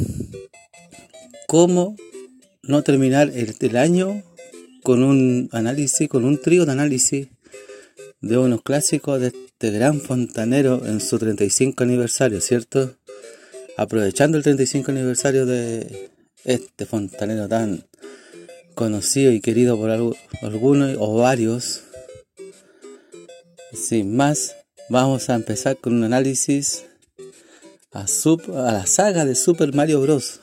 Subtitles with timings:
[1.48, 1.96] ¿Cómo
[2.62, 4.22] no terminar el, año
[4.84, 7.26] con un análisis, con un trío de análisis
[8.20, 12.94] de unos clásicos de este gran fontanero en su 35 aniversario, ¿cierto?
[13.76, 16.10] Aprovechando el 35 aniversario de
[16.44, 17.88] este fontanero tan
[18.76, 19.90] conocido y querido por
[20.42, 21.82] algunos o varios.
[23.72, 24.54] Sin más,
[24.90, 26.86] Vamos a empezar con un análisis
[27.92, 28.06] a,
[28.48, 30.40] la saga de Super Mario Bros.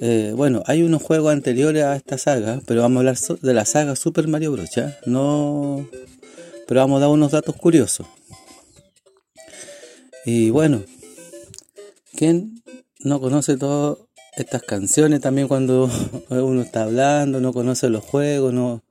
[0.00, 3.64] Eh, bueno, hay unos juegos anteriores a esta saga, pero vamos a hablar de la
[3.66, 4.70] saga Super Mario Bros.
[5.06, 5.88] No,
[6.66, 8.08] pero vamos a dar unos datos curiosos.
[10.24, 10.82] Y bueno,
[12.16, 12.64] ¿quién
[12.98, 13.98] no conoce todas
[14.36, 15.88] estas canciones también cuando
[16.30, 18.82] uno está hablando, no conoce los juegos, no,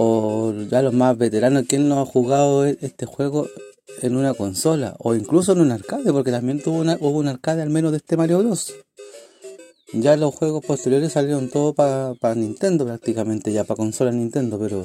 [0.00, 3.48] o ya los más veteranos, ¿quién no ha jugado e-, este juego
[4.00, 4.94] en una consola?
[5.00, 8.38] O incluso en un arcade, porque también tuvo un arcade al menos de este Mario
[8.38, 8.74] Bros.
[9.92, 14.84] Ya los juegos posteriores salieron todos para Nintendo prácticamente, ya para consola Nintendo, pero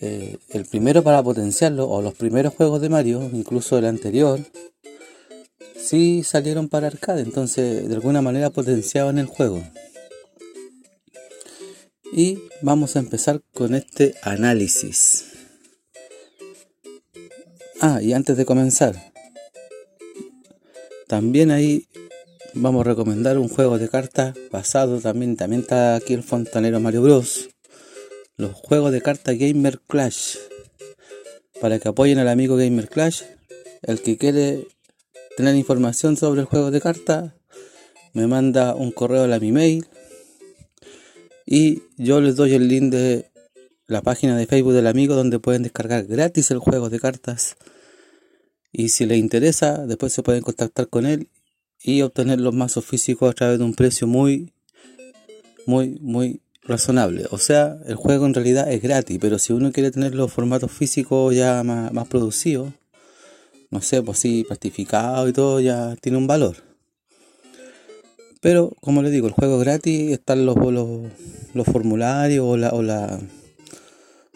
[0.00, 4.40] eh, el primero para potenciarlo, o los primeros juegos de Mario, incluso el anterior,
[5.76, 9.62] sí salieron para arcade, entonces de alguna manera potenciaban el juego.
[12.12, 15.26] Y vamos a empezar con este análisis.
[17.80, 19.12] Ah, y antes de comenzar,
[21.06, 21.86] también ahí
[22.52, 27.02] vamos a recomendar un juego de cartas basado también, también está aquí el fontanero Mario
[27.02, 27.48] Bros.
[28.36, 30.36] Los juegos de cartas Gamer Clash.
[31.60, 33.22] Para que apoyen al amigo Gamer Clash.
[33.82, 34.66] El que quiere
[35.36, 37.34] tener información sobre el juego de cartas,
[38.14, 39.86] me manda un correo a mi mail
[41.50, 43.28] y yo les doy el link de
[43.88, 47.56] la página de Facebook del amigo donde pueden descargar gratis el juego de cartas.
[48.70, 51.28] Y si les interesa, después se pueden contactar con él
[51.82, 54.52] y obtener los mazos físicos a través de un precio muy,
[55.66, 57.26] muy, muy razonable.
[57.32, 60.70] O sea, el juego en realidad es gratis, pero si uno quiere tener los formatos
[60.70, 62.72] físicos ya más, más producidos,
[63.70, 66.69] no sé, pues sí, plastificado y todo, ya tiene un valor.
[68.40, 72.82] Pero, como les digo, el juego es gratis, están los, los, formularios o la, o
[72.82, 73.20] la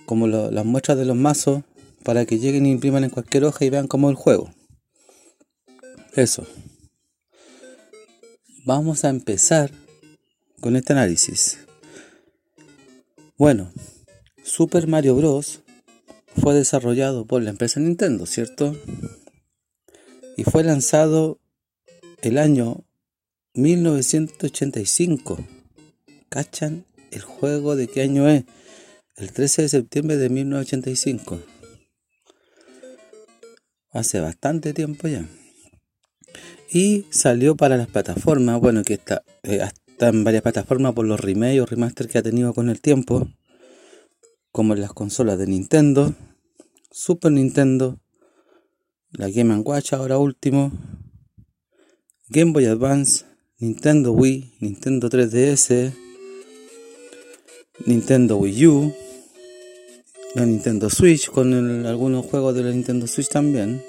[0.04, 1.62] como las muestras de los mazos
[2.03, 4.50] para que lleguen y impriman en cualquier hoja y vean cómo es el juego.
[6.15, 6.47] Eso.
[8.66, 9.70] Vamos a empezar
[10.60, 11.59] con este análisis.
[13.36, 13.72] Bueno,
[14.42, 15.60] Super Mario Bros.
[16.36, 18.76] fue desarrollado por la empresa Nintendo, ¿cierto?
[20.36, 21.38] Y fue lanzado
[22.22, 22.84] el año
[23.54, 25.38] 1985.
[26.28, 28.44] ¿Cachan el juego de qué año es?
[29.16, 31.41] El 13 de septiembre de 1985.
[33.92, 35.28] Hace bastante tiempo ya.
[36.69, 39.60] Y salió para las plataformas, bueno, que está, eh,
[40.00, 43.28] en varias plataformas por los remakes o remaster que ha tenido con el tiempo.
[44.50, 46.12] Como en las consolas de Nintendo,
[46.91, 48.00] Super Nintendo,
[49.12, 50.72] la Game Watch ahora último,
[52.28, 53.24] Game Boy Advance,
[53.60, 55.92] Nintendo Wii, Nintendo 3DS,
[57.86, 58.95] Nintendo Wii U,
[60.34, 63.80] la Nintendo Switch con algunos juegos de la Nintendo Switch también.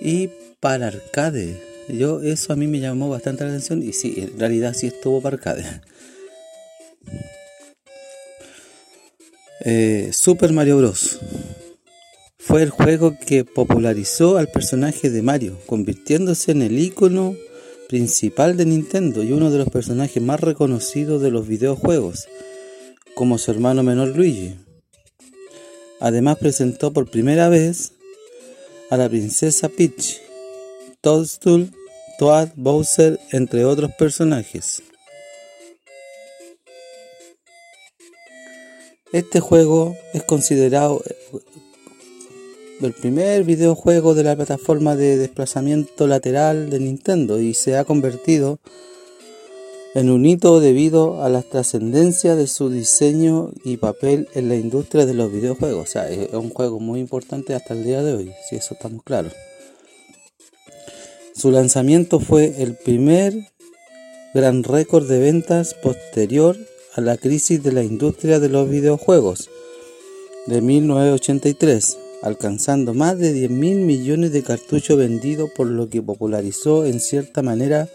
[0.00, 4.38] Y para arcade, yo eso a mí me llamó bastante la atención y sí, en
[4.38, 5.64] realidad sí estuvo para arcade.
[9.64, 11.18] Eh, Super Mario Bros.
[12.38, 17.34] Fue el juego que popularizó al personaje de Mario, convirtiéndose en el icono
[17.88, 22.28] principal de Nintendo y uno de los personajes más reconocidos de los videojuegos,
[23.14, 24.56] como su hermano menor Luigi.
[26.00, 27.92] Además presentó por primera vez
[28.90, 30.20] a la princesa Peach
[31.00, 31.70] Toadstool,
[32.18, 34.82] Toad, Bowser, entre otros personajes.
[39.12, 41.02] Este juego es considerado
[42.80, 47.84] eh, el primer videojuego de la plataforma de desplazamiento lateral de Nintendo y se ha
[47.84, 48.58] convertido
[49.94, 55.06] en un hito debido a la trascendencia de su diseño y papel en la industria
[55.06, 55.88] de los videojuegos.
[55.88, 59.02] O sea, es un juego muy importante hasta el día de hoy, si eso estamos
[59.02, 59.32] claros.
[61.34, 63.34] Su lanzamiento fue el primer
[64.34, 66.58] gran récord de ventas posterior
[66.94, 69.48] a la crisis de la industria de los videojuegos
[70.46, 76.86] de 1983, alcanzando más de 10 mil millones de cartuchos vendidos, por lo que popularizó
[76.86, 77.88] en cierta manera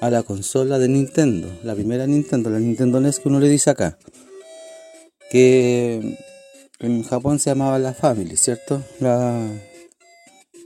[0.00, 3.70] a la consola de Nintendo, la primera Nintendo, la Nintendo NES que uno le dice
[3.70, 3.98] acá,
[5.30, 6.16] que
[6.78, 8.82] en Japón se llamaba la Family, ¿cierto?
[8.98, 9.46] La...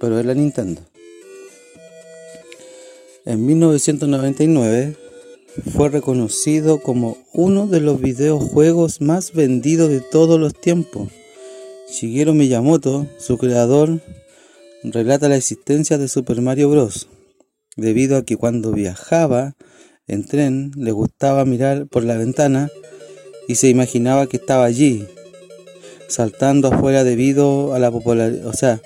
[0.01, 0.83] Pero es la Nintendo.
[3.25, 4.97] En 1999
[5.75, 11.09] fue reconocido como uno de los videojuegos más vendidos de todos los tiempos.
[11.87, 14.01] Shigeru Miyamoto, su creador,
[14.83, 17.09] relata la existencia de Super Mario Bros.
[17.77, 19.55] debido a que cuando viajaba
[20.07, 22.71] en tren le gustaba mirar por la ventana
[23.49, 25.07] y se imaginaba que estaba allí,
[26.09, 28.81] saltando afuera debido a la popularidad, o sea,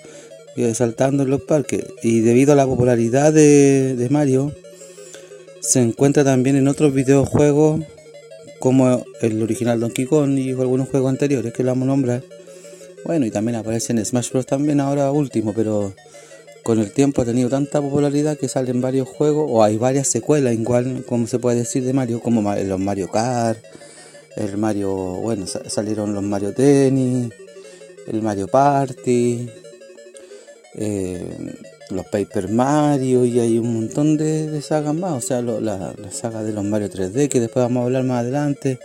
[0.56, 4.52] eh, saltando en los parques y debido a la popularidad de, de Mario,
[5.60, 7.80] se encuentra también en otros videojuegos
[8.58, 12.37] como el original Donkey Kong y algunos juegos anteriores que lo vamos a nombrar.
[13.04, 14.46] Bueno, y también aparece en Smash Bros.
[14.46, 15.94] también ahora último, pero
[16.62, 20.54] con el tiempo ha tenido tanta popularidad que salen varios juegos o hay varias secuelas,
[20.54, 23.58] igual como se puede decir de Mario, como los Mario Kart,
[24.36, 27.30] el Mario, bueno, salieron los Mario Tennis,
[28.06, 29.48] el Mario Party,
[30.74, 31.54] eh,
[31.90, 36.52] los Paper Mario y hay un montón de, sagas más, o sea, la, saga de
[36.52, 38.78] los Mario 3D que después vamos a hablar más adelante.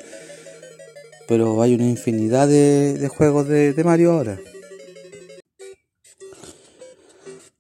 [1.28, 4.40] Pero hay una infinidad de, juegos de, Mario ahora.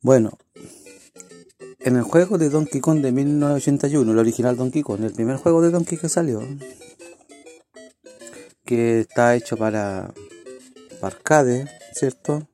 [0.01, 0.37] Bueno,
[1.79, 5.61] en el juego de Donkey Kong de 1981, el original Donkey Kong, el primer juego
[5.61, 6.41] de Donkey que salió,
[8.65, 10.13] que está hecho para,
[11.01, 12.47] arcade, ¿cierto?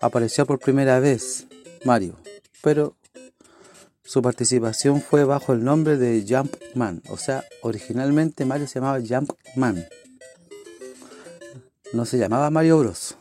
[0.00, 1.46] apareció por primera vez
[1.84, 2.16] Mario,
[2.62, 2.96] pero
[4.02, 9.00] su participación fue bajo el nombre de Jumpman, o sea, originalmente Mario se llamaba
[9.54, 9.86] Jumpman,
[11.92, 13.16] no se llamaba Mario Bros,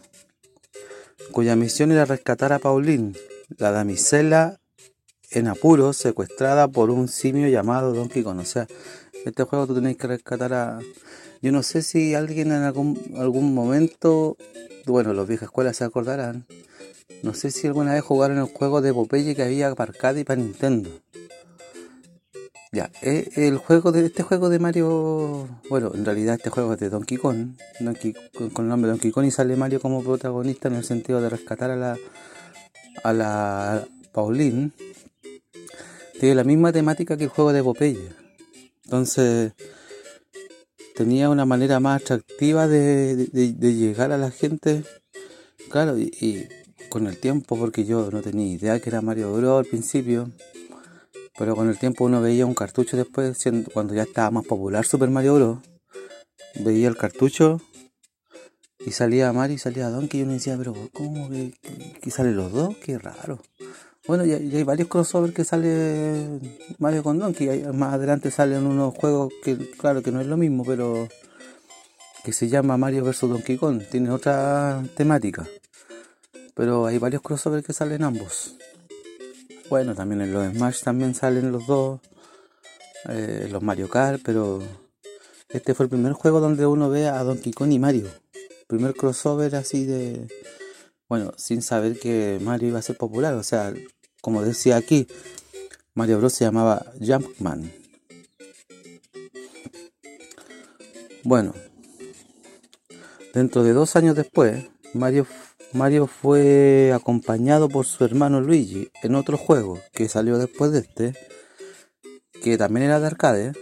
[1.31, 3.13] cuya misión era rescatar a Pauline,
[3.57, 4.59] la damisela
[5.31, 8.67] en apuros secuestrada por un simio llamado Donkey Kong, o sea,
[9.25, 10.79] este juego tú tenés que rescatar a...
[11.41, 14.37] Yo no sé si alguien en algún, algún momento,
[14.85, 16.45] bueno, los viejas escuelas se acordarán,
[17.23, 20.23] no sé si alguna vez jugaron el juego de Popeye que había para arcade y
[20.23, 20.89] para Nintendo.
[22.77, 26.79] Ya, eh, el juego de este juego de Mario, bueno, en realidad este juego es
[26.79, 28.13] de Donkey Kong, Donkey,
[28.53, 31.71] con el nombre Donkey Kong y sale Mario como protagonista en el sentido de rescatar
[31.71, 31.97] a la
[33.03, 34.73] a la Pauline.
[36.19, 38.09] Tiene la misma temática que el juego de Popeye.
[38.83, 39.53] Entonces
[40.93, 44.83] tenía una manera más atractiva de, llegar a la gente.
[45.71, 46.47] Claro, y
[46.89, 50.31] con el tiempo, porque yo no tenía idea que era Mario Bros al principio,
[51.37, 53.37] pero con el tiempo uno veía un cartucho después,
[53.73, 55.57] cuando ya estaba más popular Super Mario Bros,
[56.55, 57.61] veía el cartucho
[58.85, 61.53] y salía Mario y salía Donkey y uno decía, pero ¿cómo que,
[62.01, 62.75] que, salen los dos?
[62.77, 63.39] Qué raro.
[64.07, 66.39] Bueno, ya, hay varios crossovers que sale
[66.79, 70.63] Mario con Donkey, más adelante salen unos juegos que claro que no es lo mismo,
[70.65, 71.07] pero
[72.23, 75.47] que se llama Mario vs Donkey Kong, tiene otra temática.
[76.55, 78.57] Pero hay varios crossovers que salen ambos.
[79.69, 81.99] Bueno, también en los Smash también salen los dos.
[83.09, 84.61] Eh, los Mario Kart, pero
[85.49, 88.09] este fue el primer juego donde uno ve a Donkey Kong y Mario.
[88.67, 90.27] Primer crossover así de...
[91.07, 93.33] Bueno, sin saber que Mario iba a ser popular.
[93.35, 93.73] O sea,
[94.21, 95.07] como decía aquí,
[95.93, 97.71] Mario Bros se llamaba Jumpman.
[101.23, 101.53] Bueno,
[103.33, 105.25] dentro de dos años después, Mario
[105.77, 111.13] Mario fue acompañado por su hermano Luigi en otro juego que salió después de este,
[112.43, 113.53] que también era de arcade,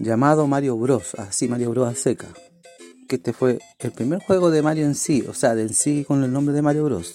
[0.00, 1.14] llamado Mario Bros.
[1.14, 1.88] Así Mario Bros.
[1.88, 2.26] a seca.
[3.08, 6.04] Que este fue el primer juego de Mario en sí, o sea, de en sí
[6.06, 7.14] con el nombre de Mario Bros.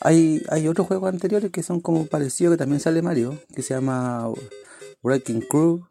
[0.00, 3.74] Hay, hay otros juegos anteriores que son como parecidos, que también sale Mario, que se
[3.74, 4.28] llama
[5.04, 5.86] Wrecking Crew,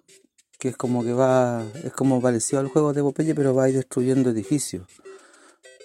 [0.59, 3.69] que es como que va, es como parecido al juego de Popeye, pero va a
[3.69, 4.87] ir destruyendo edificios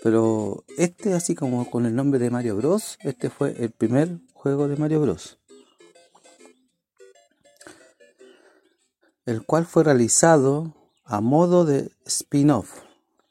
[0.03, 4.67] Pero este, así como con el nombre de Mario Bros, este fue el primer juego
[4.67, 5.39] de Mario Bros.
[9.25, 12.81] El cual fue realizado a modo de spin-off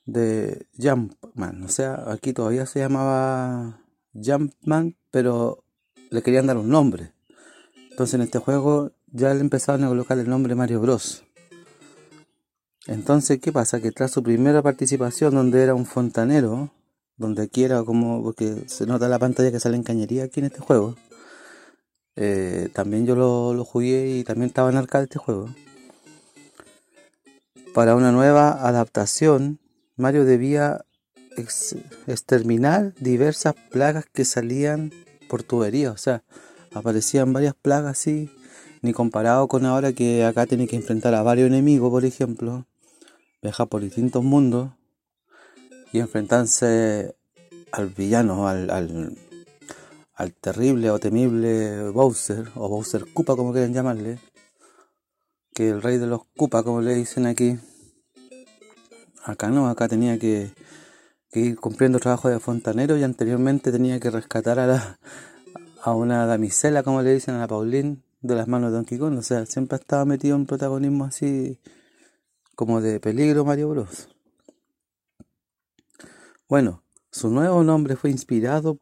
[0.06, 1.64] de Jumpman.
[1.64, 3.82] O sea, aquí todavía se llamaba
[4.14, 5.66] Jumpman, pero
[6.10, 7.14] le querían dar un nombre.
[7.90, 11.24] Entonces en este juego ya le empezaron a colocar el nombre Mario Bros.
[12.88, 13.80] Entonces, ¿qué pasa?
[13.80, 16.72] Que tras su primera participación, donde era un fontanero,
[17.18, 20.48] donde aquí era como, porque se nota la pantalla que sale en cañería aquí en
[20.48, 20.96] este juego,
[22.16, 25.50] eh, también yo lo, lo, jugué y también estaba en arcade este juego.
[27.74, 29.60] Para una nueva adaptación,
[29.96, 30.84] Mario debía
[32.08, 34.92] exterminar diversas plagas que salían
[35.30, 36.24] por tubería, o sea,
[36.74, 38.30] aparecían varias plagas así,
[38.82, 42.66] ni comparado con ahora que acá tiene que enfrentar a varios enemigos, por ejemplo,
[43.42, 44.72] viajar por distintos mundos
[45.92, 47.16] y enfrentarse
[47.72, 54.20] al villano, al, al, terrible o temible Bowser, o Bowser Koopa como quieren llamarle,
[55.54, 57.58] que el rey de los Koopa como le dicen aquí.
[59.24, 60.54] Acá no, acá tenía que,
[61.34, 65.00] ir cumpliendo trabajo de fontanero y anteriormente tenía que rescatar a, la,
[65.82, 69.18] a una damisela, como le dicen a la Pauline, de las manos de Donkey Kong.
[69.18, 71.60] O sea, siempre estaba metido en protagonismo así
[72.56, 74.10] como de peligro Mario Bros.
[76.48, 78.78] Bueno, su nuevo nombre fue inspirado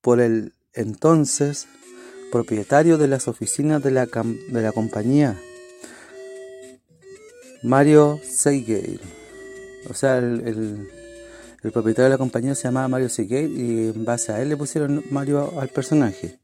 [0.00, 1.68] por el entonces
[2.30, 5.38] propietario de las oficinas de la, de la compañía,
[7.62, 9.00] Mario Seigate.
[9.88, 10.88] O sea, el,
[11.62, 14.56] el, propietario de la compañía se llamaba Mario Seigate y en base a él le
[14.56, 16.38] pusieron Mario al personaje.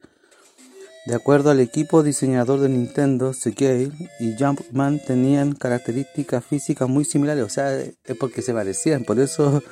[1.06, 3.90] De acuerdo al equipo diseñador de Nintendo, Seagate
[4.20, 9.62] y Jumpman tenían características físicas muy similares, o sea, es porque se parecían, por eso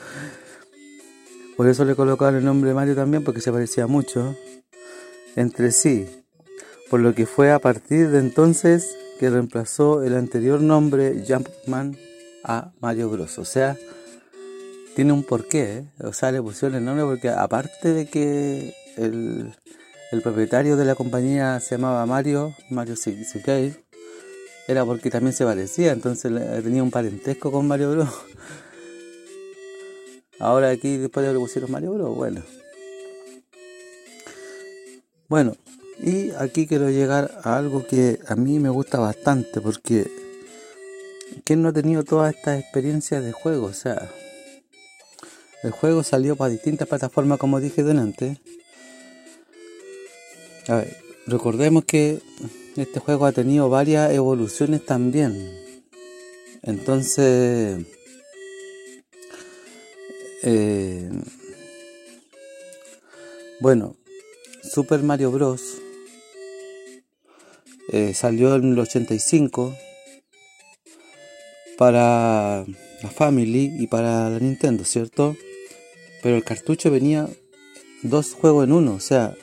[1.60, 4.34] por eso le colocaron el nombre Mario también, porque se parecía mucho
[5.36, 6.08] entre sí.
[6.88, 11.98] Por lo que fue a partir de entonces que reemplazó el anterior nombre Jumpman
[12.44, 13.38] a Mario Bros.
[13.38, 13.76] O sea,
[14.96, 15.84] tiene un porqué, ¿eh?
[16.02, 19.54] o sea, le pusieron el nombre porque aparte de que el
[20.10, 23.76] el propietario de la compañía se llamaba Mario, Mario Siquei,
[24.66, 26.32] era porque también se parecía, entonces
[26.64, 28.08] tenía un parentesco con Mario Bros.
[30.40, 32.42] Ahora aquí después le pusieron Mario Bros, bueno.
[35.28, 35.56] Bueno,
[36.02, 40.10] y aquí quiero llegar a algo que a mí me gusta bastante, porque
[41.44, 43.66] ¿quién no ha tenido todas estas experiencias de juego?
[43.66, 44.10] O sea,
[45.62, 48.40] el juego salió para distintas plataformas, como dije delante
[51.26, 52.20] recordemos que
[52.76, 55.60] este juego ha tenido varias evoluciones también.
[56.62, 57.84] Entonces,
[60.42, 61.10] eh,
[63.60, 63.96] bueno,
[64.62, 65.78] Super Mario Bros.
[67.92, 69.74] Eh, salió en el 85
[71.76, 72.64] para
[73.02, 75.36] la Family y para la Nintendo, ¿cierto?
[76.22, 77.28] Pero el cartucho venía
[78.02, 79.34] dos juegos en uno, o sea,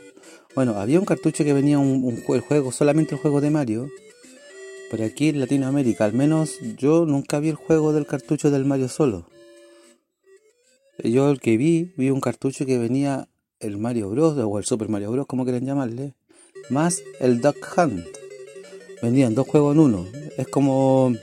[0.57, 3.91] bueno, había un cartucho que venía un, juego, solamente el juego de Mario.
[4.89, 8.87] Pero aquí en Latinoamérica, al menos yo nunca vi el juego del cartucho del Mario
[8.87, 9.29] solo.
[11.03, 13.27] Yo el que vi, vi un cartucho que venía
[13.59, 14.35] el Mario Bros.
[14.35, 15.27] o el Super Mario Bros.
[15.27, 16.15] como quieren llamarle,
[16.71, 18.07] más el Duck Hunt.
[19.03, 20.07] Venían dos juegos en uno.
[20.39, 21.13] Es como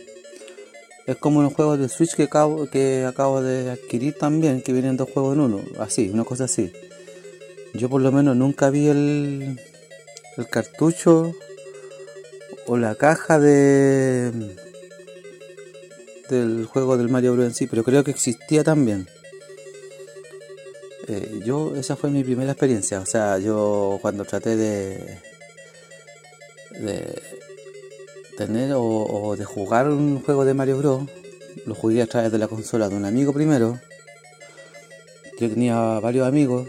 [1.08, 4.96] es como un juego de Switch que acabo, que acabo de adquirir también, que vienen
[4.96, 5.60] dos juegos en uno.
[5.80, 6.70] Así, una cosa así.
[7.74, 9.60] Yo por lo menos nunca vi el,
[10.36, 11.34] el cartucho
[12.66, 14.30] o la caja de
[16.28, 19.08] del juego del Mario Bros en sí, pero creo que existía también.
[21.08, 25.18] Eh, yo esa fue mi primera experiencia, o sea, yo cuando traté de
[26.78, 27.22] de
[28.38, 31.02] tener o, o de jugar un juego de Mario Bros,
[31.66, 33.80] lo jugué a través de la consola de un amigo primero.
[35.40, 36.68] Yo tenía varios amigos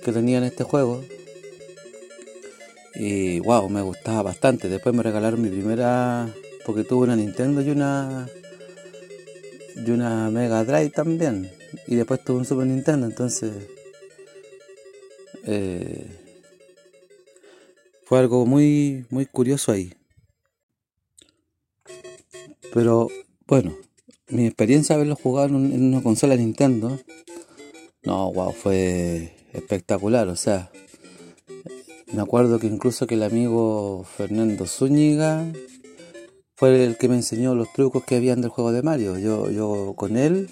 [0.00, 1.04] que tenían este juego.
[2.94, 4.68] Y wow, me gustaba bastante.
[4.68, 6.28] Después me regalaron mi primera.
[6.66, 8.28] Porque tuve una Nintendo y una.
[9.76, 11.50] Y una Mega Drive también.
[11.86, 13.06] Y después tuve un Super Nintendo.
[13.06, 13.52] Entonces.
[15.46, 16.06] Eh,
[18.04, 19.94] fue algo muy, muy curioso ahí.
[22.74, 23.08] Pero
[23.46, 23.76] bueno,
[24.28, 26.98] mi experiencia de haberlo jugado en una consola Nintendo.
[28.02, 30.70] No, wow, fue espectacular, o sea,
[32.12, 35.44] me acuerdo que incluso que el amigo Fernando Zúñiga
[36.56, 39.18] fue el que me enseñó los trucos que habían del juego de Mario.
[39.18, 40.50] Yo, yo con él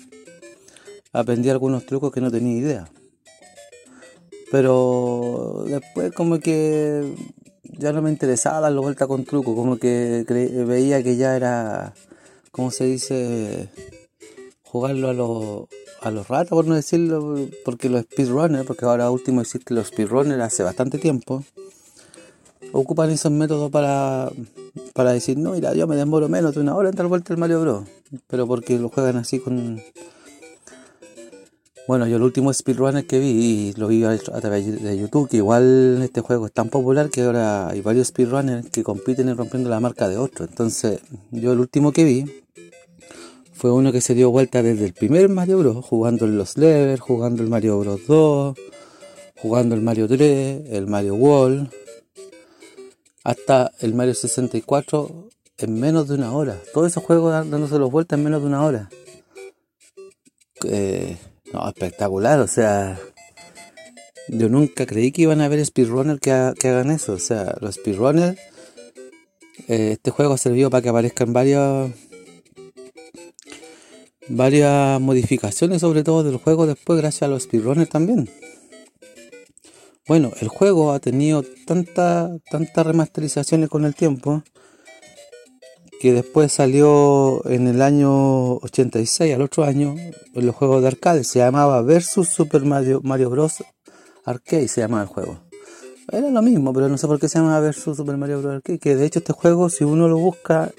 [1.12, 2.90] aprendí algunos trucos que no tenía idea.
[4.50, 7.12] Pero después como que
[7.64, 10.24] ya no me interesaba darle vuelta con truco, como que
[10.66, 11.92] veía que ya era,
[12.52, 13.68] ¿cómo se dice?
[14.62, 15.66] Jugarlo a los,
[16.00, 20.40] a los ratos, por no decirlo, porque los speedrunners, porque ahora último existen los speedrunners
[20.40, 21.44] hace bastante tiempo,
[22.72, 24.30] ocupan esos métodos para,
[24.94, 27.38] para decir, no, mira, yo me demoro menos de una hora en dar vuelta el
[27.38, 27.84] Mario Bros.
[28.26, 29.82] Pero porque lo juegan así con,
[31.88, 35.38] bueno, yo el último speedrunner que vi, y lo vi a, través de YouTube, que
[35.38, 39.70] igual este juego es tan popular que ahora hay varios speedrunners que compiten y rompiendo
[39.70, 40.44] la marca de otro.
[40.44, 41.00] Entonces,
[41.30, 42.24] yo el último que vi
[43.58, 47.00] fue uno que se dio vuelta desde el primer Mario Bros, jugando en los levels,
[47.00, 48.56] jugando el Mario Bros 2,
[49.36, 51.68] jugando el Mario 3, el Mario World,
[53.24, 56.56] hasta el Mario 64 en menos de una hora.
[56.72, 58.90] Todos esos juegos dándose los vueltas en menos de una hora.
[60.64, 61.16] Eh,
[61.52, 62.96] no, espectacular, o sea,
[64.28, 67.74] yo nunca creí que iban a haber speedrunners que, que hagan eso, o sea, los
[67.74, 68.38] speedrunners,
[69.66, 71.90] eh, este juego ha servido para que aparezcan varias
[74.28, 78.28] varias modificaciones sobre todo del juego después gracias a los speedrunners también.
[80.06, 84.42] Bueno, el juego ha tenido tantas tantas remasterizaciones con el tiempo
[86.00, 89.96] que después salió en el año 86, al otro año,
[90.34, 91.24] en los juegos de arcade.
[91.24, 93.64] Se llamaba Versus Super Mario, Mario Bros.
[94.24, 95.40] Arcade, se llamaba el juego.
[96.10, 98.54] Era lo mismo, pero no sé por qué se llama Versus Super Mario Bros.
[98.56, 98.78] Arcade.
[98.78, 100.70] Que de hecho este juego, si uno lo busca,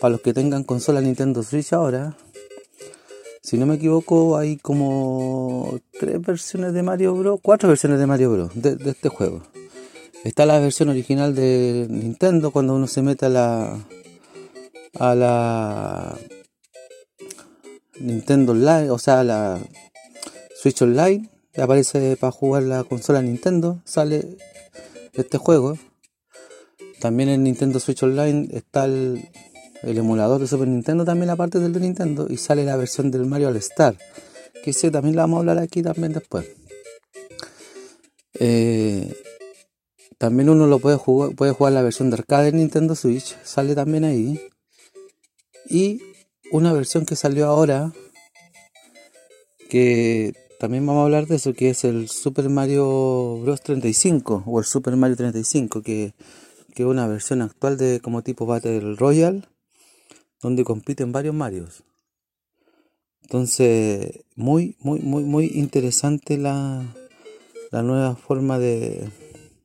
[0.00, 2.16] para los que tengan consola Nintendo Switch ahora,
[3.46, 7.38] si no me equivoco, hay como tres versiones de Mario Bros.
[7.40, 8.50] Cuatro versiones de Mario Bros.
[8.56, 9.40] de, este juego.
[10.24, 13.78] Está la versión original de Nintendo cuando uno se mete a la,
[14.98, 16.18] a la
[18.00, 19.60] Nintendo Online, o sea, la
[20.60, 24.38] Switch Online, aparece para jugar la consola Nintendo, sale
[25.12, 25.78] este juego.
[26.98, 29.28] También en Nintendo Switch Online está el,
[29.94, 33.26] emulador de Super Nintendo, también la parte del de Nintendo, y sale la versión del
[33.26, 33.96] Mario All Star,
[34.64, 36.46] que ese también la vamos a hablar aquí también después.
[38.38, 39.14] Eh,
[40.18, 43.74] también uno lo puede jugar, puede jugar la versión de arcade de Nintendo Switch, sale
[43.74, 44.40] también ahí.
[45.68, 46.00] Y
[46.52, 47.92] una versión que salió ahora,
[49.68, 53.60] que también vamos a hablar de eso, que es el Super Mario Bros.
[53.60, 56.14] 35 o el Super Mario 35, que,
[56.74, 59.42] que es una versión actual de como tipo Battle Royale,
[60.46, 61.82] donde compiten varios Marios.
[63.22, 66.84] Entonces, muy, muy, muy, muy interesante la,
[67.72, 69.10] la nueva forma de,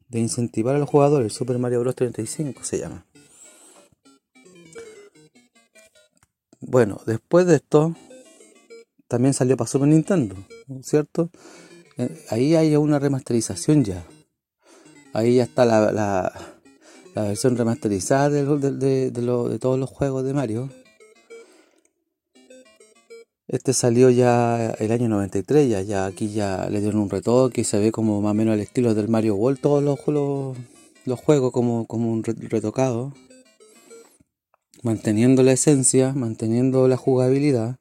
[0.09, 1.33] de incentivar a los jugadores.
[1.33, 1.93] Super Mario Bros.
[1.93, 3.05] 35 se llama.
[6.59, 7.95] Bueno, después de esto,
[9.07, 10.35] también salió para Super Nintendo,
[10.81, 11.29] ¿cierto?
[11.97, 14.03] Eh, ahí hay una remasterización ya.
[15.13, 16.50] Ahí ya está la, la,
[17.15, 20.69] versión remasterizada de, de, de, todos los juegos de Mario.
[23.47, 27.63] Este salió ya el año 93, ya, ya aquí ya le dieron un retoque y
[27.65, 30.57] se ve como más o menos el estilo del Mario World, todos los, los,
[31.05, 33.13] los juegos como, como un retocado
[34.83, 37.77] manteniendo la esencia, manteniendo la jugabilidad.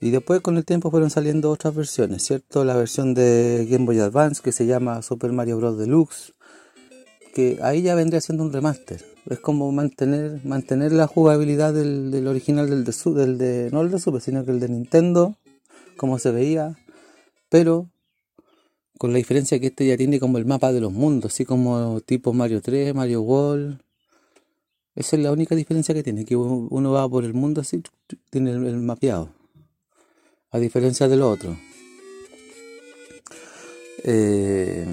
[0.00, 2.64] Y después con el tiempo fueron saliendo otras versiones, ¿cierto?
[2.64, 5.78] La versión de Game Boy Advance que se llama Super Mario Bros.
[5.78, 6.32] Deluxe,
[7.34, 9.04] que ahí ya vendría siendo un remaster.
[9.28, 13.98] Es como mantener, mantener la jugabilidad del, original del de, del de, no el de
[13.98, 15.36] Super, sino que el de Nintendo,
[15.96, 16.76] como se veía,
[17.48, 17.88] pero
[18.98, 22.00] con la diferencia que este ya tiene como el mapa de los mundos, así como
[22.00, 23.80] tipo Mario 3, Mario World,
[24.94, 27.82] esa es la única diferencia que tiene, que uno va por el mundo así,
[28.30, 29.30] tiene el, mapeado.
[30.50, 31.56] A diferencia de lo otro.
[34.04, 34.86] Eh,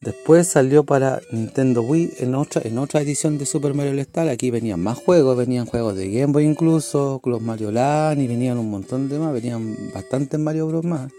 [0.00, 4.50] después salió para Nintendo Wii en otra, en otra edición de Super Mario All Aquí
[4.50, 8.70] venían más juegos, venían juegos de Game Boy incluso, los Mario Land y venían un
[8.70, 11.12] montón de más, venían bastantes Mario Bros más.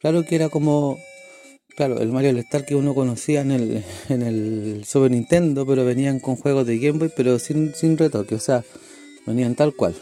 [0.00, 0.98] Claro que era como
[1.76, 6.20] Claro, el Mario All-Star que uno conocía en el, en el Super Nintendo, pero venían
[6.20, 8.64] con juegos de Game Boy, pero sin, sin retoque, o sea,
[9.26, 9.94] venían tal cual.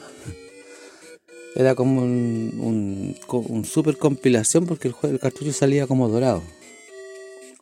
[1.54, 6.42] Era como un, un, super compilación porque el, el, cartucho salía como dorado.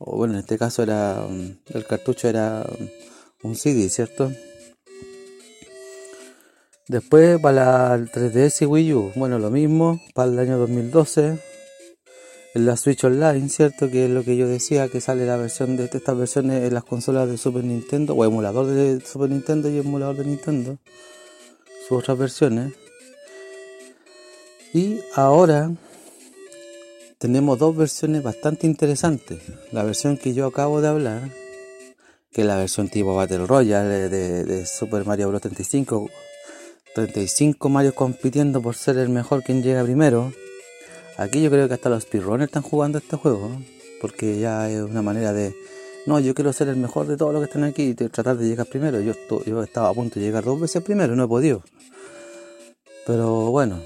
[0.03, 2.67] O bueno, en este caso era el cartucho era
[3.43, 4.33] un CD, ¿cierto?
[6.89, 11.39] Después para el 3DS y Wii U, bueno, lo mismo, para el año 2012
[12.55, 13.91] en la Switch Online, ¿cierto?
[13.91, 16.85] Que es lo que yo decía, que sale la versión de estas versiones en las
[16.85, 20.79] consolas de Super Nintendo, o emulador de Super Nintendo y emulador de Nintendo,
[21.87, 22.73] sus otras versiones.
[24.73, 25.71] Y ahora
[27.21, 29.43] tenemos dos versiones bastante interesantes.
[29.73, 31.31] La versión que yo acabo de hablar,
[32.33, 35.43] que es la versión tipo Battle Royale de, de Super Mario Bros.
[35.43, 36.09] 35.
[36.95, 40.33] 35 Mario compitiendo por ser el mejor quien llega primero.
[41.19, 43.51] Aquí yo creo que hasta los speedrunners están jugando este juego,
[44.01, 45.55] porque ya es una manera de,
[46.07, 48.49] no, yo quiero ser el mejor de todos los que están aquí y tratar de
[48.49, 48.99] llegar primero.
[49.01, 49.13] Yo,
[49.45, 51.63] yo estaba a punto de llegar dos veces primero, no he podido.
[53.07, 53.79] Pero bueno,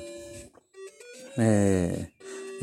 [1.36, 2.13] eh,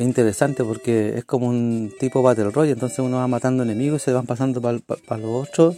[0.01, 4.05] es interesante porque es como un tipo Battle Royale, entonces uno va matando enemigos y
[4.05, 5.77] se van pasando para los otros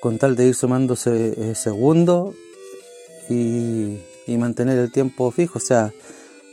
[0.00, 2.34] con tal de ir sumándose eh, segundos
[3.28, 5.58] y, y, mantener el tiempo fijo.
[5.58, 5.92] O sea,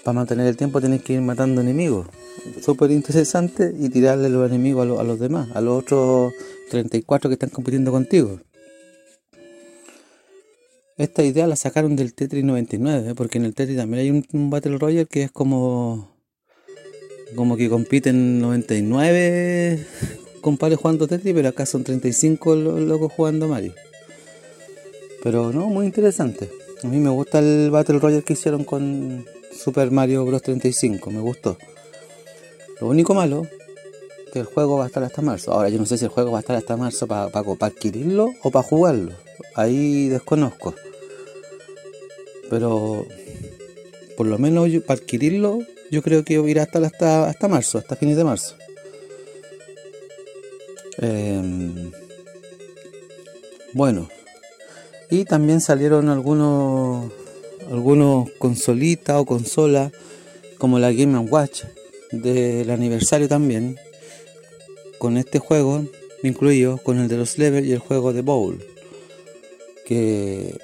[0.03, 2.07] para mantener el tiempo tienes que ir matando enemigos.
[2.61, 6.33] Súper interesante y tirarle los enemigos a, los demás, a los otros
[6.69, 8.39] 34 que están compitiendo contigo.
[10.97, 13.15] Esta idea la sacaron del Tetris 99, ¿eh?
[13.15, 16.16] porque en el Tetris también hay un, Battle Royale que es como
[17.35, 19.85] como que compiten 99
[20.41, 23.73] compadres jugando Tetris, pero acá son 35 locos jugando Mario.
[25.23, 26.49] Pero no, muy interesante.
[26.83, 31.19] A mí me gusta el Battle Royale que hicieron con Super Mario Bros 35, me
[31.19, 31.57] gustó.
[32.79, 33.47] Lo único malo
[34.31, 35.51] que el juego va a estar hasta marzo.
[35.51, 37.29] Ahora yo no sé si el juego va a estar hasta marzo para
[37.61, 39.13] adquirirlo o para jugarlo.
[39.55, 40.75] Ahí desconozco.
[42.49, 43.05] Pero
[44.17, 45.59] por lo menos para adquirirlo,
[45.91, 48.55] yo creo que irá hasta, hasta, hasta marzo, hasta fines de marzo.
[50.97, 51.91] Em,
[53.73, 54.09] bueno,
[55.11, 57.11] y también salieron algunos
[57.71, 59.91] algunos consolitas o consolas
[60.57, 61.63] como la Game Watch
[62.11, 63.77] del aniversario también
[64.97, 65.85] con este juego
[66.23, 68.63] incluido con el de los levels y el juego de bowl
[69.85, 70.57] que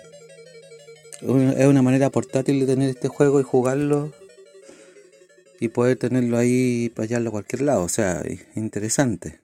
[1.23, 4.11] es una manera portátil de tener este juego y jugarlo
[5.59, 7.83] y poder tenerlo ahí para hallarlo a cualquier lado.
[7.83, 8.21] O sea,
[8.55, 9.39] interesante.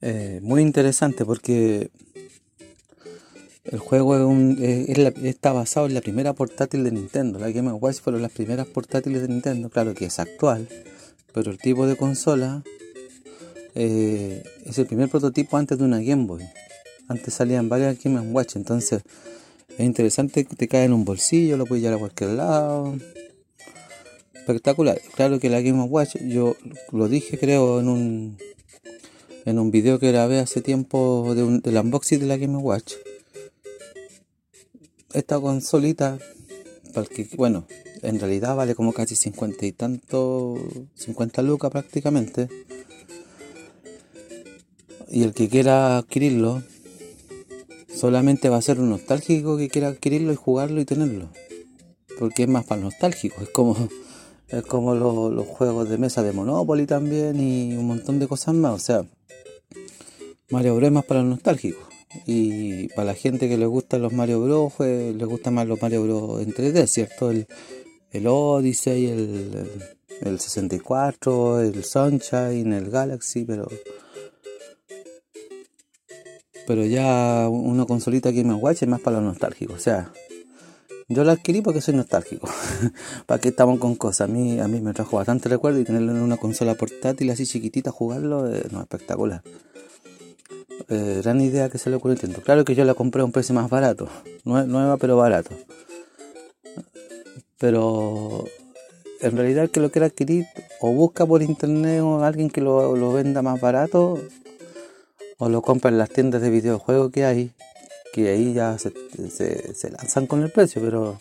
[0.00, 1.90] Eh, muy interesante porque
[3.64, 4.58] el juego es un,
[5.22, 7.38] está basado en la primera portátil de Nintendo.
[7.38, 9.70] La Game Watch fueron las primeras portátiles de Nintendo.
[9.70, 10.68] Claro que es actual,
[11.32, 12.64] pero el tipo de consola
[13.76, 16.44] eh, es el primer prototipo antes de una Game Boy.
[17.08, 19.02] Antes salían varias Game Watch, entonces
[19.76, 22.96] es interesante que te cae en un bolsillo, lo puedes llevar a cualquier lado.
[24.34, 25.00] Espectacular.
[25.14, 26.56] Claro que la Game Watch, yo
[26.92, 28.38] lo dije creo en un
[29.44, 32.94] en un video que grabé hace tiempo de un, del unboxing de la Game Watch.
[35.14, 36.18] Esta consolita,
[37.36, 37.66] bueno,
[38.02, 40.56] en realidad vale como casi 50 y tanto,
[40.96, 42.48] 50 lucas prácticamente.
[45.10, 46.62] Y el que quiera adquirirlo,
[47.98, 51.30] solamente va a ser un nostálgico que quiera adquirirlo y jugarlo y tenerlo.
[52.18, 53.76] Porque es más para nostálgico, es como,
[54.48, 58.72] es como los, juegos de mesa de Monopoly también y un montón de cosas más.
[58.72, 59.04] O sea,
[60.50, 61.86] Mario Bros es más para los nostálgicos.
[62.24, 65.82] Y para la gente que le gustan los Mario Bros, pues, les gustan más los
[65.82, 67.30] Mario Bros en 3D, ¿cierto?
[67.30, 67.46] El,
[68.12, 69.54] el Odyssey, el,
[70.20, 73.68] el, el 64, el Sunshine, el Galaxy, pero
[76.68, 79.74] pero ya una consolita que me Watch es más para los nostálgicos.
[79.74, 80.12] O sea,
[81.08, 82.46] yo la adquirí porque soy nostálgico.
[83.26, 84.28] ¿Para qué estamos con cosas?
[84.28, 87.46] A mí, a mí me trajo bastante recuerdo y tenerlo en una consola portátil así
[87.46, 89.42] chiquitita, jugarlo, eh, no, espectacular.
[90.90, 92.42] Eh, gran idea que se le ocurrió Nintendo.
[92.42, 94.06] Claro que yo la compré a un precio más barato.
[94.44, 95.56] Nueva pero barato.
[97.56, 98.44] Pero
[99.22, 100.44] en realidad el que lo quiera adquirir
[100.82, 104.18] o busca por internet o alguien que lo venda más barato
[105.38, 107.52] o lo compra en las tiendas de videojuegos que hay,
[108.12, 108.92] que ahí ya se,
[109.90, 111.20] lanzan con el precio, pero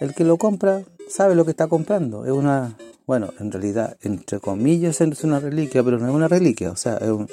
[0.00, 2.26] el que lo compra sabe lo que está comprando.
[2.26, 2.76] Es una,
[3.06, 6.98] bueno, en realidad, entre comillas, es una reliquia, pero no es una reliquia, o sea,
[6.98, 7.28] es, un,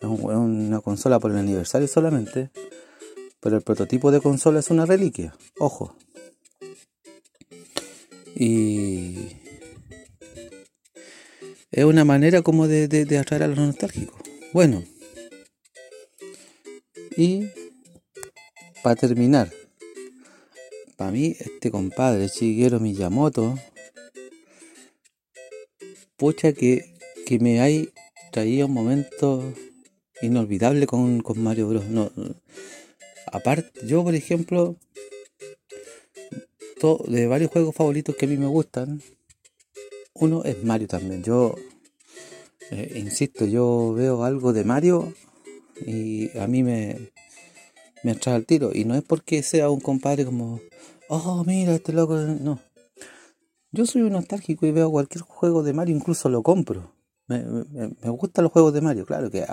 [0.00, 2.50] es, una consola por el aniversario solamente,
[3.40, 5.96] pero el prototipo de consola es una reliquia, ojo.
[8.34, 9.36] Y
[11.70, 14.18] es una manera como de atraer a los nostálgicos.
[14.52, 14.82] Bueno,
[17.16, 17.48] y
[18.82, 19.50] para terminar,
[20.96, 23.58] para mí este compadre Shigeru Miyamoto,
[26.16, 26.94] pucha que,
[27.26, 27.90] que me hay
[28.32, 29.42] traído un momento
[30.22, 31.84] inolvidable con, con Mario Bros.
[33.26, 34.76] Aparte, yo por ejemplo,
[37.06, 39.00] de varios juegos favoritos que a mí me gustan,
[40.12, 41.22] uno es Mario también.
[41.22, 41.54] Yo
[42.70, 45.14] eh, insisto, yo veo algo de Mario
[45.80, 47.12] y a mí me,
[48.02, 48.70] me atrae al tiro.
[48.72, 50.60] Y no es porque sea un compadre como,
[51.08, 52.16] oh, mira, este loco.
[52.16, 52.60] No.
[53.72, 56.92] Yo soy un nostálgico y veo cualquier juego de Mario, incluso lo compro.
[57.26, 59.44] Me, me, gustan los juegos de Mario, claro que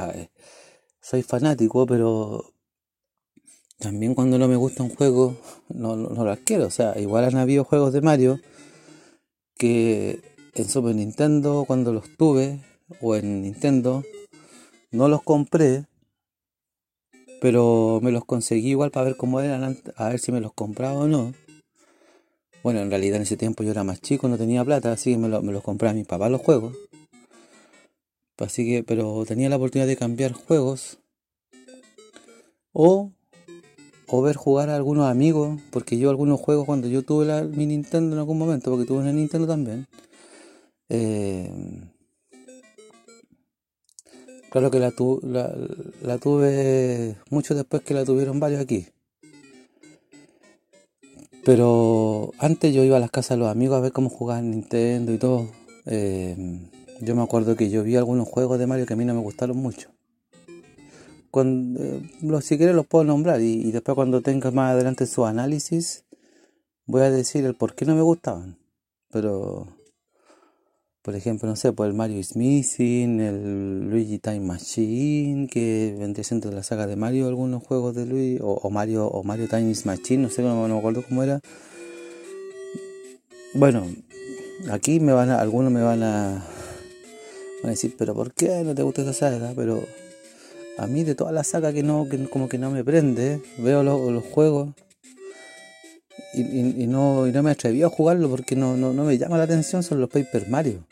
[1.00, 2.54] soy fanático, pero
[3.80, 5.38] también cuando no me gusta un juego,
[5.70, 6.68] no, no, no lo quiero.
[6.68, 8.40] O sea, igual han habido juegos de Mario
[9.58, 10.22] que
[10.54, 12.62] en Super Nintendo, cuando los tuve,
[13.00, 14.04] o en Nintendo,
[14.92, 15.86] no los compré,
[17.42, 21.00] pero me los conseguí igual para ver cómo eran, a ver si me los compraba
[21.00, 21.34] o no.
[22.62, 25.18] Bueno, en realidad en ese tiempo yo era más chico, no tenía plata, así que
[25.18, 26.78] me, me los compré a mi papá los juegos.
[28.38, 31.00] Así que, pero tenía la oportunidad de cambiar juegos.
[32.74, 33.12] O,
[34.08, 37.66] o ver jugar a algunos amigos, porque yo algunos juegos cuando yo tuve la, mi
[37.66, 39.88] Nintendo en algún momento, porque tuve una Nintendo también.
[40.90, 41.52] Eh,
[44.52, 44.92] Claro que la,
[46.02, 48.86] la, tuve mucho después que la tuvieron varios aquí.
[51.46, 55.14] Pero antes yo iba a las casas de los amigos a ver cómo jugaban Nintendo
[55.14, 55.48] y todo.
[55.86, 56.36] Eh,
[57.00, 59.22] yo me acuerdo que yo vi algunos juegos de Mario que a mí no me
[59.22, 59.90] gustaron mucho.
[61.32, 65.26] Cuando, eh, si quieres los puedo nombrar y, y, después cuando tenga más adelante su
[65.26, 66.04] análisis
[66.88, 68.58] voy a decir el por qué no me gustaban.
[69.12, 69.68] Pero
[71.02, 76.24] por ejemplo, no sé, por el Mario is Missing, el Luigi Time Machine, que vendría
[76.24, 79.74] siendo de la saga de Mario, algunos juegos de Luigi, o, Mario o Mario Time
[79.84, 81.42] Machine, no sé, no, me acuerdo cómo era.
[83.56, 83.88] Bueno,
[84.70, 86.46] aquí me van a, algunos me van a,
[87.64, 89.54] van decir, pero ¿por qué no te gusta esa saga?
[89.56, 89.84] Pero
[90.78, 93.82] a mí de toda la saga que no, que como que no me prende, veo
[93.82, 94.70] los, juegos
[96.34, 99.38] y, y, no, y no me atreví a jugarlo porque no, no, no me llama
[99.38, 100.86] la atención, son los Paper Mario.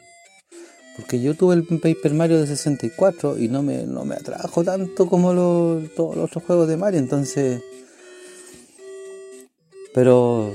[1.00, 5.08] Porque yo tuve el Paper Mario de 64 y no me, no me atrajo tanto
[5.08, 5.34] como
[5.96, 7.00] todos los otros juegos de Mario.
[7.00, 7.62] Entonces...
[9.94, 10.54] Pero...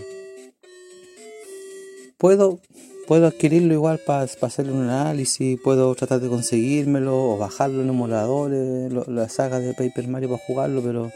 [2.18, 2.61] Puedo,
[3.07, 8.92] puedo adquirirlo igual para hacerle un análisis, puedo tratar de conseguírmelo o bajarlo en emuladores,
[9.09, 11.11] la saga de Paper Mario para jugarlo, pero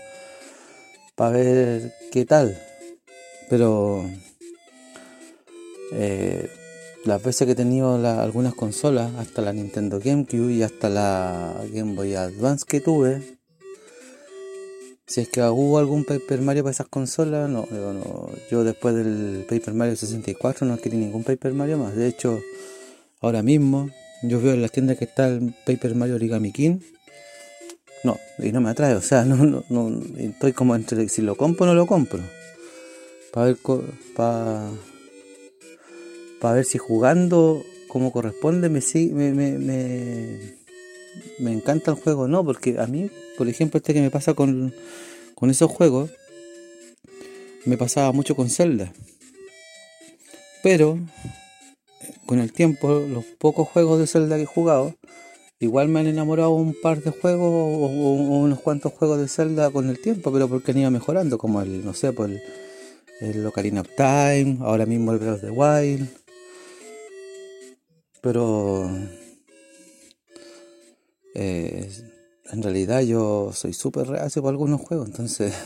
[1.15, 2.59] para ver qué tal.
[3.49, 4.05] Pero
[5.93, 6.51] eh,
[7.05, 11.95] las veces que he tenido algunas consolas, hasta la Nintendo GameCube y hasta la Game
[11.95, 13.39] Boy Advance que tuve,
[15.07, 17.67] si es que hubo algún Paper Mario para esas consolas, no,
[18.51, 21.97] yo después del Paper Mario 64 no adquirí ningún Paper Mario más.
[21.97, 22.39] De hecho,
[23.21, 23.89] ahora mismo
[24.23, 26.81] yo veo en las tiendas que está el Paper Mario Origami King.
[28.05, 31.65] No, y no me atrae, o sea, no, no, estoy como entre si lo compro
[31.65, 32.23] o no lo compro.
[33.33, 33.57] Para ver,
[34.17, 34.71] para
[36.41, 38.81] para ver si jugando como corresponde me,
[39.13, 40.55] me, me,
[41.39, 44.75] me, encanta el juego no, porque a mí, por ejemplo, este que me pasa con,
[45.35, 46.11] con esos juegos,
[47.65, 48.93] me pasaba mucho con Zelda.
[50.63, 50.99] Pero
[52.27, 54.95] con el tiempo, los pocos juegos de Zelda que he jugado,
[55.61, 59.89] igual me han enamorado un par de juegos o, unos cuantos juegos de Zelda con
[59.89, 62.43] el tiempo, pero porque han ido mejorando, como el, no sé, por el,
[63.21, 66.09] el Ocarina of Time, ahora mismo el Breath of the Wild,
[68.21, 68.91] pero
[71.35, 71.91] eh,
[72.51, 75.55] en realidad yo soy súper reacio por algunos juegos, entonces...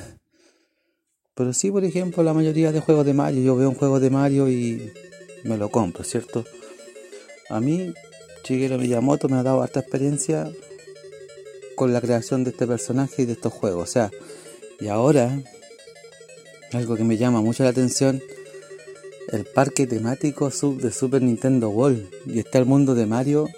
[1.34, 4.10] Pero sí, por ejemplo, la mayoría de juegos de Mario, yo veo un juego de
[4.10, 4.92] Mario y
[5.44, 6.44] me lo compro, ¿cierto?
[7.48, 7.94] A mí,
[8.44, 10.52] Shigeru Miyamoto me ha dado harta experiencia
[11.74, 13.88] con la creación de este personaje y de estos juegos.
[13.88, 14.10] O sea,
[14.78, 15.42] y ahora,
[16.74, 18.22] algo que me llama mucho la atención
[19.32, 22.06] el parque temático sub de Super Nintendo World.
[22.26, 23.48] Y está el mundo de Mario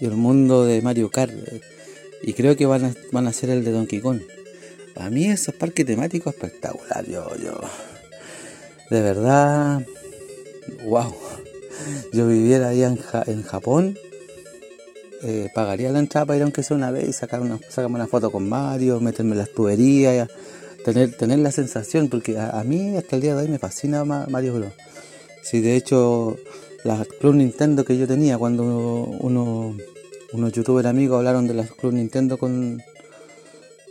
[0.00, 1.32] y el mundo de Mario Kart.
[2.22, 4.20] Y creo que van a, van a ser el de Donkey Kong.
[4.94, 7.06] Para mí esos parques temáticos espectacular.
[7.06, 7.60] Yo, yo.
[8.90, 9.86] De verdad.
[10.84, 11.14] Wow.
[12.12, 13.96] Yo viviera ahí en, en Japón.
[15.22, 18.08] Eh, pagaría la entrada para ir aunque sea una vez y sacar una, sacarme una
[18.08, 20.28] foto con Mario, meterme en las tuberías,
[20.84, 24.54] tener, tener la sensación, porque a, mí hasta el día de hoy me fascina Mario
[24.54, 24.72] Bros.
[25.42, 26.36] Sí, de hecho,
[26.84, 29.76] las Club Nintendo que yo tenía cuando uno,
[30.32, 32.82] unos youtubers amigos hablaron de las Club Nintendo con,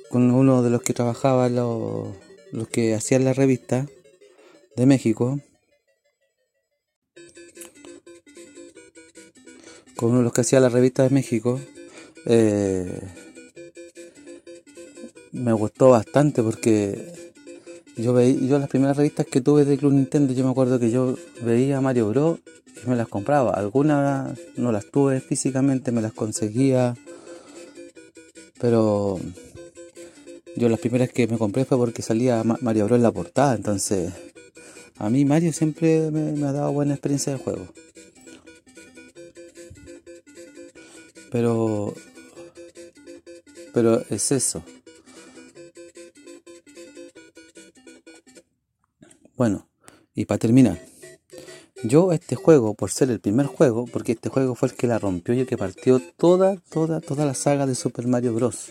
[0.10, 2.10] con uno de los que trabajaba, los,
[2.51, 3.86] los que hacían la revista
[4.75, 5.39] de México,
[9.95, 11.60] con uno de los que hacía la revista de México,
[12.25, 13.01] eh,
[15.31, 17.13] me gustó bastante porque
[17.97, 20.91] yo veía, yo las primeras revistas que tuve de Club Nintendo, yo me acuerdo que
[20.91, 22.39] yo veía Mario Bros
[22.83, 23.51] y me las compraba.
[23.51, 26.95] Algunas no las tuve físicamente, me las conseguía.
[28.59, 29.19] Pero
[30.55, 34.13] yo las primeras que me compré fue porque salía Mario Bros en la portada, entonces
[34.97, 37.67] A mí Mario siempre me, ha dado buena experiencia de juego.
[41.31, 41.93] Pero...
[43.73, 44.63] Pero es eso.
[49.41, 49.67] Bueno,
[50.13, 50.80] y para terminar.
[51.84, 54.99] Yo este juego, por ser el primer juego, porque este juego fue el que la
[54.99, 58.69] rompió y el que partió toda, toda, toda la saga de Super Mario Bros.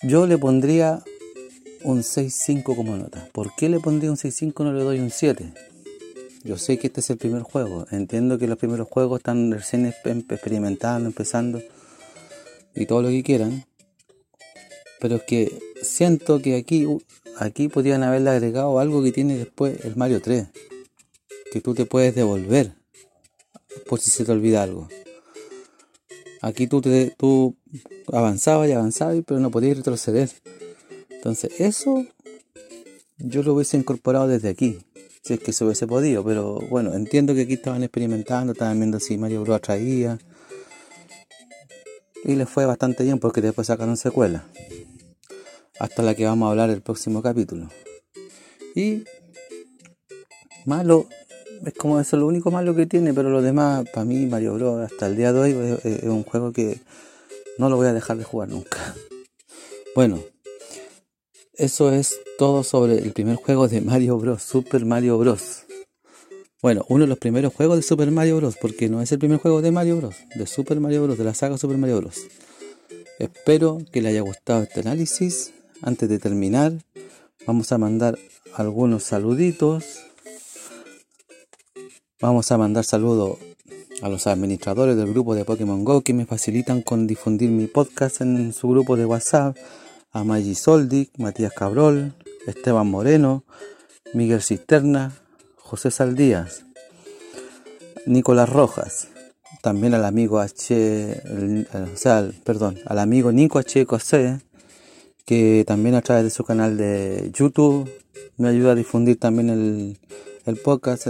[0.00, 1.02] Yo le pondría
[1.82, 3.28] un 6.5 como nota.
[3.32, 5.52] ¿Por qué le pondría un 6.5 no le doy un 7?
[6.44, 7.88] Yo sé que este es el primer juego.
[7.90, 11.60] Entiendo que los primeros juegos están recién experimentando, empezando
[12.76, 13.64] y todo lo que quieran.
[15.00, 16.86] Pero es que siento que aquí,
[17.38, 20.48] aquí podrían haberle agregado algo que tiene después el Mario 3.
[21.52, 22.74] Que tú te puedes devolver
[23.86, 24.88] por si se te olvida algo.
[26.40, 27.56] Aquí tú, te, tú
[28.12, 30.30] avanzabas y avanzabas, pero no podías retroceder.
[31.10, 32.04] Entonces, eso
[33.16, 34.78] yo lo hubiese incorporado desde aquí,
[35.22, 36.22] si es que se hubiese podido.
[36.24, 39.56] Pero bueno, entiendo que aquí estaban experimentando, estaban viendo si Mario Bros.
[39.56, 40.18] atraía.
[42.24, 44.44] Y les fue bastante bien porque después sacaron secuela.
[45.78, 47.68] Hasta la que vamos a hablar el próximo capítulo.
[48.74, 49.04] Y
[50.64, 51.06] malo,
[51.64, 54.90] es como eso lo único malo que tiene, pero lo demás, para mí, Mario Bros.
[54.90, 56.80] hasta el día de hoy es, un juego que
[57.58, 58.78] no lo voy a dejar de jugar nunca.
[59.94, 60.18] Bueno,
[61.52, 64.42] eso es todo sobre el primer juego de Mario Bros.
[64.42, 65.66] Super Mario Bros.
[66.60, 68.56] Bueno, uno de los primeros juegos de Super Mario Bros.
[68.60, 70.16] Porque no es el primer juego de Mario Bros.
[70.34, 71.16] De Super Mario Bros.
[71.16, 72.26] De la saga Super Mario Bros.
[73.20, 75.52] Espero que le haya gustado este análisis.
[75.86, 76.72] Antes de terminar,
[77.46, 78.18] vamos a mandar
[78.54, 79.84] algunos saluditos
[82.20, 83.36] Vamos a mandar saludos
[84.00, 88.22] a los administradores del grupo de Pokémon Go que me facilitan con difundir mi podcast
[88.22, 89.58] en su grupo de WhatsApp.
[90.10, 92.14] A Maggi Soldic, Matías Cabrol,
[92.46, 93.44] Esteban Moreno,
[94.14, 95.12] Miguel Cisterna,
[95.56, 96.64] José Saldías,
[98.06, 99.08] Nicolás Rojas,
[99.60, 101.22] también al amigo H,
[101.92, 103.84] o sea, perdón, al amigo Nico H.
[105.24, 107.90] que también a través de su canal de YouTube
[108.36, 109.98] me ayuda a difundir también el,
[110.46, 111.08] el podcast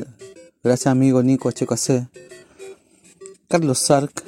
[0.65, 2.09] Gracias amigo Nico HKC,
[3.49, 4.25] Carlos Sark,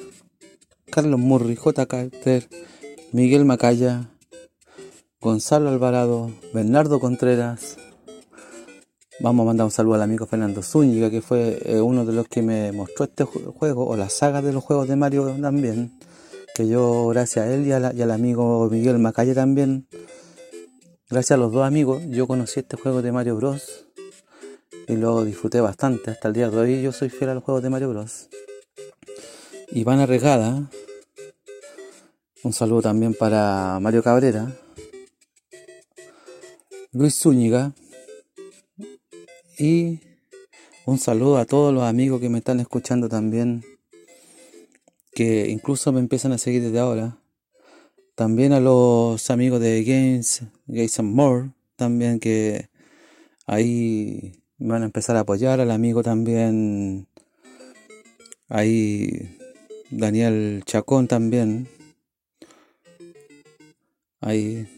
[0.90, 1.86] Carlos Murri, J.
[1.86, 2.46] Carter,
[3.12, 4.10] Miguel Macaya,
[5.18, 7.78] Gonzalo Alvarado, Bernardo Contreras.
[9.18, 12.28] Vamos a mandar un saludo al amigo Fernando Zúñiga, que fue eh, uno de los
[12.28, 15.98] que me mostró este juego, o la saga de los juegos de Mario también.
[16.56, 19.86] Que yo, gracias a él y, al amigo Miguel Macaya también,
[21.10, 23.84] gracias a los dos amigos, yo conocí este juego de Mario Bros
[24.88, 26.12] y lo disfruté bastante.
[26.12, 28.30] Hasta el día de hoy yo soy fiel a los juegos de Mario Bros.
[29.70, 30.70] Ivana Regada,
[32.42, 34.50] un saludo también para Mario Cabrera,
[36.90, 37.74] Luis Zúñiga
[39.58, 40.00] y
[40.86, 43.62] un saludo a todos los amigos que me están escuchando también,
[45.16, 47.16] que incluso me empiezan a seguir desde ahora.
[48.14, 52.68] También a los amigos de Games, Games and More, también que
[53.46, 55.58] ahí van a empezar a apoyar.
[55.58, 57.08] Al amigo también
[58.50, 59.38] ahí
[59.90, 61.66] Daniel Chacón también.
[64.20, 64.68] Ahí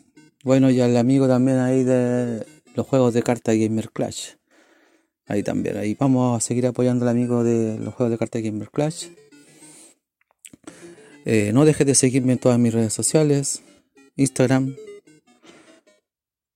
[0.44, 2.46] bueno y al amigo también ahí de
[2.76, 4.34] los juegos de carta Gamer Clash.
[5.26, 8.70] Ahí también ahí vamos a seguir apoyando al amigo de los juegos de carta Gamer
[8.70, 9.08] Clash
[11.30, 13.60] eh, no dejes de seguirme en todas mis redes sociales
[14.16, 14.74] Instagram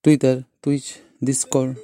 [0.00, 1.76] Twitter Twitch Discord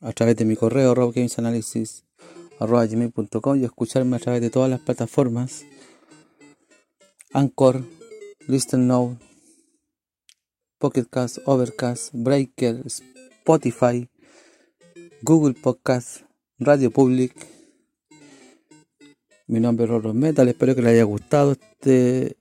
[0.00, 5.64] a través de mi correo robgamesanalysis.com y escucharme a través de todas las plataformas
[7.32, 7.84] Anchor,
[8.48, 9.16] Listen Now,
[10.78, 14.08] Pocket Cast, Overcast, Breaker, Spotify,
[15.22, 16.22] Google Podcast,
[16.58, 17.61] Radio Public.
[19.52, 22.38] Mi nombre es Roro Metal, espero que les haya gustado este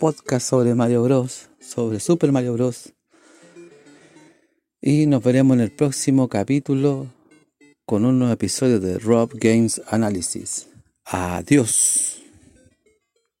[0.00, 2.94] podcast sobre Mario Bros, sobre Super Mario Bros.
[4.80, 7.06] Y nos veremos en el próximo capítulo
[7.84, 10.68] con un nuevo episodio de Rob Games Analysis.
[11.04, 12.11] Adiós.